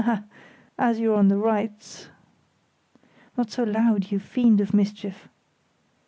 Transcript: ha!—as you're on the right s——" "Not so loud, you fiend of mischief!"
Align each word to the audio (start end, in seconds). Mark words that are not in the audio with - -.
ha!—as 0.01 0.99
you're 0.99 1.13
on 1.15 1.27
the 1.27 1.37
right 1.37 1.75
s——" 1.79 2.07
"Not 3.37 3.51
so 3.51 3.61
loud, 3.61 4.09
you 4.11 4.17
fiend 4.17 4.59
of 4.59 4.73
mischief!" 4.73 5.29